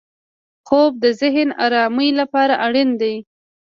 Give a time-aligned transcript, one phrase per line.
[0.67, 3.15] خوب د ذهن ارامۍ لپاره اړین دی